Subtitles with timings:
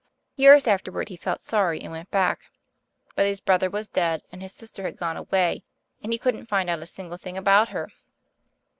[0.35, 2.45] Years afterward he felt sorry and went back,
[3.15, 5.63] but his brother was dead and his sister had gone away,
[6.01, 7.91] and he couldn't find out a single thing about her.